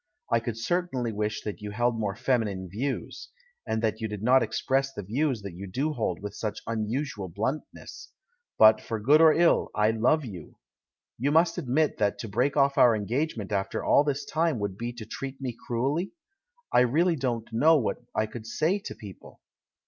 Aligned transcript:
I 0.31 0.39
could 0.39 0.57
cer 0.57 0.87
tainly 0.91 1.13
wish 1.13 1.43
that 1.43 1.61
you 1.61 1.69
held 1.69 1.95
more 1.99 2.15
feminine 2.15 2.67
views— 2.67 3.29
THE 3.67 3.73
CHILD 3.73 3.73
IN 3.75 3.79
THE 3.81 3.91
GARDEN 3.91 4.01
167 4.01 4.01
and 4.01 4.01
that 4.01 4.01
you 4.01 4.07
did 4.07 4.23
not 4.23 4.41
express 4.41 4.91
the 4.91 5.03
views 5.03 5.41
that 5.43 5.53
you 5.53 5.67
do 5.67 5.93
hold 5.93 6.23
with 6.23 6.33
such 6.33 6.61
unusual 6.65 7.29
bluntness— 7.29 8.11
but, 8.57 8.81
for 8.81 8.99
good 8.99 9.21
or 9.21 9.31
ill, 9.31 9.69
I 9.75 9.91
love 9.91 10.25
you. 10.25 10.57
You 11.19 11.31
must 11.31 11.59
admit 11.59 11.99
that 11.99 12.17
to 12.17 12.27
break 12.27 12.57
off 12.57 12.79
our 12.79 12.95
engagement 12.95 13.51
after 13.51 13.83
all 13.85 14.03
this 14.03 14.25
time 14.25 14.57
would 14.57 14.75
be 14.75 14.91
to 14.91 15.05
treat 15.05 15.39
me 15.39 15.55
cruelly? 15.67 16.13
I 16.73 16.79
really 16.79 17.15
don't 17.15 17.47
know 17.53 17.77
what 17.77 17.97
I 18.15 18.25
could 18.25 18.47
say 18.47 18.79
to 18.79 18.95
people!" 18.95 19.39